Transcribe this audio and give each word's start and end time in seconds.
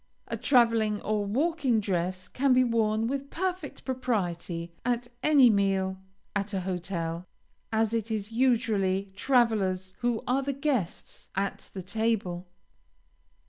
A 0.27 0.35
traveling 0.35 0.99
or 1.03 1.23
walking 1.27 1.79
dress 1.79 2.27
can 2.27 2.53
be 2.53 2.63
worn 2.63 3.05
with 3.05 3.29
perfect 3.29 3.85
propriety, 3.85 4.73
at 4.83 5.07
any 5.21 5.47
meal 5.51 5.99
at 6.35 6.55
a 6.55 6.61
hotel, 6.61 7.27
as 7.71 7.93
it 7.93 8.09
is 8.09 8.31
usually 8.31 9.11
travelers 9.15 9.93
who 9.99 10.23
are 10.25 10.41
the 10.41 10.53
guests 10.53 11.29
at 11.35 11.69
the 11.75 11.83
table. 11.83 12.47